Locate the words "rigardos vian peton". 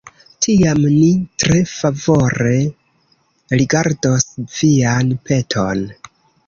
3.63-5.91